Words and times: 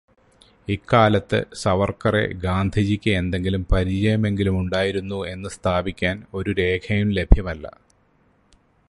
ഇക്കാലത്ത് 0.67 1.45
സവർക്കറെ 1.53 2.33
ഗാന്ധിജിയ്ക്ക് 2.33 3.11
എന്തെങ്കിലും 3.11 3.67
പരിചയമെങ്കിലുമുണ്ടായിരുന്നു 3.71 5.27
എന്നു 5.27 5.49
സ്ഥാപിക്കാൻ 5.49 6.23
ഒരു 6.33 6.51
രേഖയും 6.51 7.11
ലഭ്യമല്ല. 7.11 7.65